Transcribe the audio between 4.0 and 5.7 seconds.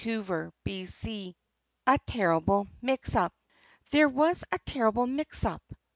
was a terrible mix up.